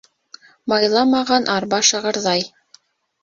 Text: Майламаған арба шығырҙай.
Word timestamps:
Майламаған 0.71 1.45
арба 1.57 1.79
шығырҙай. 1.91 2.47